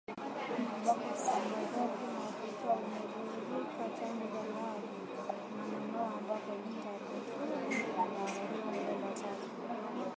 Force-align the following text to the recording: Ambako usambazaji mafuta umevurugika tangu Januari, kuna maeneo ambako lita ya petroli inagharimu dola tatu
Ambako 0.75 1.05
usambazaji 1.15 2.05
mafuta 2.15 2.69
umevurugika 2.85 3.83
tangu 3.99 4.25
Januari, 4.35 4.87
kuna 5.41 5.65
maeneo 5.67 6.05
ambako 6.17 6.51
lita 6.61 6.89
ya 6.95 6.99
petroli 7.07 7.75
inagharimu 7.75 8.67
dola 8.87 9.11
tatu 9.19 9.47